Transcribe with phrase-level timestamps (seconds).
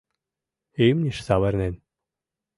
[0.87, 1.73] Имньыш савырнен.